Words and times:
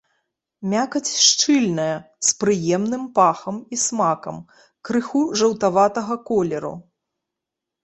Мякаць 0.71 1.11
шчыльная, 1.25 1.93
з 2.29 2.31
прыемным 2.39 3.03
пахам 3.21 3.55
і 3.77 3.81
смакам, 3.85 4.41
крыху 4.91 5.23
жаўтаватага 5.45 6.21
колеру. 6.33 6.75